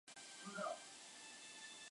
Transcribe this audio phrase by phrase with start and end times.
[0.03, 0.67] 出身于崎玉县。